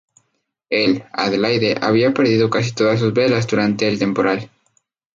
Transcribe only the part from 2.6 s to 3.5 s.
todas sus velas